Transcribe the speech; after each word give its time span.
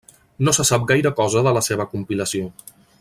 No 0.47 0.53
se 0.57 0.63
sap 0.69 0.87
gaire 0.91 1.11
cosa 1.19 1.43
de 1.49 1.55
la 1.59 1.63
seva 1.67 1.89
compilació. 1.93 2.51